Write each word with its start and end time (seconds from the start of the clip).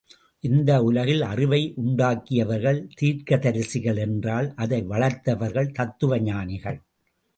இந்த 0.43 0.83
உலகில் 0.83 1.21
அறிவை 1.21 1.73
உண்டாக்கியவர்கள் 1.83 2.79
தீர்க்கதரிசிகள் 3.01 3.99
என்றால் 3.99 4.53
அதை 4.55 4.81
வளர்த்தவர்கள் 4.83 5.71
தத்துவஞானிகள். 5.71 6.79